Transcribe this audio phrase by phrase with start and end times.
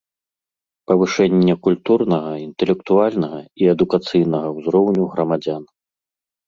[0.91, 5.63] Павышэнне культурнага, iнтэлектуальнага i адукацыйнага ўзроўню грамадзян.